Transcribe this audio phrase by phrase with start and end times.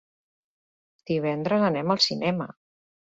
[1.11, 2.49] Divendres anem al cinema.